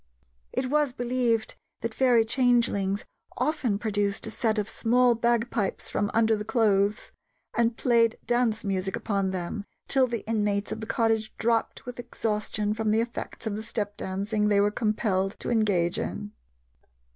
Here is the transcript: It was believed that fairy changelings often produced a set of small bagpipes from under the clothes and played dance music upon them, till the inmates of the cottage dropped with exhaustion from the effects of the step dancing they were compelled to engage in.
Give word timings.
It 0.51 0.71
was 0.71 0.93
believed 0.93 1.53
that 1.81 1.93
fairy 1.93 2.25
changelings 2.25 3.05
often 3.37 3.77
produced 3.77 4.25
a 4.25 4.31
set 4.31 4.57
of 4.57 4.67
small 4.67 5.13
bagpipes 5.13 5.89
from 5.89 6.09
under 6.11 6.35
the 6.35 6.43
clothes 6.43 7.11
and 7.55 7.77
played 7.77 8.17
dance 8.25 8.63
music 8.63 8.95
upon 8.95 9.29
them, 9.29 9.63
till 9.87 10.07
the 10.07 10.25
inmates 10.27 10.71
of 10.71 10.81
the 10.81 10.87
cottage 10.87 11.37
dropped 11.37 11.85
with 11.85 11.99
exhaustion 11.99 12.73
from 12.73 12.89
the 12.89 13.01
effects 13.01 13.45
of 13.45 13.55
the 13.55 13.61
step 13.61 13.95
dancing 13.95 14.47
they 14.47 14.59
were 14.59 14.71
compelled 14.71 15.39
to 15.39 15.51
engage 15.51 15.99
in. 15.99 16.31